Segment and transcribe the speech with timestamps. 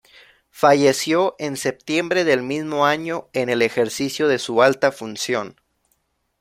[0.49, 5.55] Falleció en septiembre del mismo año, en el ejercicio de su alta función.